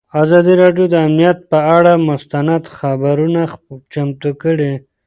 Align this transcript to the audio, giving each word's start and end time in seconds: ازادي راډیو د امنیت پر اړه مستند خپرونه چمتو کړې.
ازادي 0.23 0.53
راډیو 0.61 0.85
د 0.89 0.95
امنیت 1.07 1.37
پر 1.49 1.61
اړه 1.77 1.93
مستند 2.07 2.63
خپرونه 2.75 3.41
چمتو 3.91 4.29
کړې. 4.43 4.73